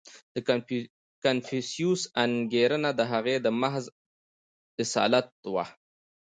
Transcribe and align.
•د 0.33 0.37
کنفوسیوس 1.23 2.01
انګېرنه 2.23 2.89
د 2.99 3.01
هغه 3.11 3.35
د 3.45 3.47
محض 3.61 3.85
اصالت 4.83 5.27
وه. 5.53 5.65